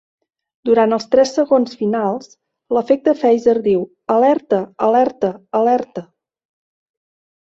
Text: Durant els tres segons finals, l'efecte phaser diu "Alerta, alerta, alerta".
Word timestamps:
Durant 0.67 0.95
els 0.95 1.03
tres 1.15 1.33
segons 1.39 1.75
finals, 1.81 2.31
l'efecte 2.77 3.13
phaser 3.19 3.55
diu 3.67 3.83
"Alerta, 4.13 4.63
alerta, 4.87 5.29
alerta". 5.61 6.05